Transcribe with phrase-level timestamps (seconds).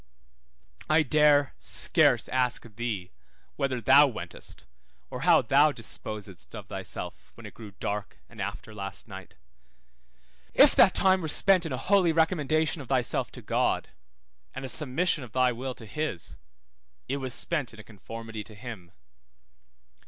[0.89, 3.11] I dare scarce ask thee
[3.55, 4.65] whither thou wentest,
[5.11, 9.35] or how thou disposedst of thyself, when it grew dark and after last night.
[10.55, 13.89] If that time were spent in a holy recommendation of thyself to God,
[14.55, 16.35] and a submission of thy will to his,
[17.07, 18.93] it was spent in a conformity to him.